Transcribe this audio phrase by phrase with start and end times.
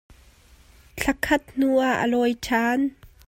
[0.97, 2.81] Thla khat hnu ah a lawi ṭhan.